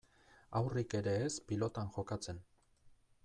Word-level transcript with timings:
Haurrik 0.59 0.95
ere 0.99 1.13
ez 1.27 1.31
pilotan 1.51 1.93
jokatzen. 1.99 2.43